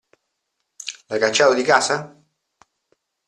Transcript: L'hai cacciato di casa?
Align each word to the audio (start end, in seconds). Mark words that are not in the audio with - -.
L'hai 1.11 1.19
cacciato 1.19 1.53
di 1.53 1.61
casa? 1.61 2.19